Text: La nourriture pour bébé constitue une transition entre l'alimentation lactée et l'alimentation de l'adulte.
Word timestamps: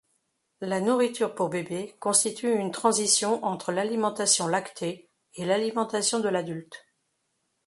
La 0.61 0.81
nourriture 0.81 1.35
pour 1.35 1.49
bébé 1.49 1.95
constitue 1.99 2.51
une 2.51 2.71
transition 2.71 3.45
entre 3.45 3.71
l'alimentation 3.71 4.47
lactée 4.47 5.11
et 5.35 5.45
l'alimentation 5.45 6.19
de 6.19 6.27
l'adulte. 6.27 6.87